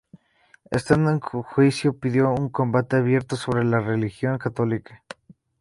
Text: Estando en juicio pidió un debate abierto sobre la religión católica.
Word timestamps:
Estando 0.71 1.11
en 1.11 1.19
juicio 1.19 1.93
pidió 1.95 2.31
un 2.33 2.51
debate 2.51 2.95
abierto 2.95 3.35
sobre 3.35 3.63
la 3.63 3.81
religión 3.81 4.39
católica. 4.39 5.03